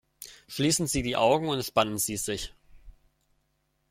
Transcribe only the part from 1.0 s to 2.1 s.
die Augen und entspannen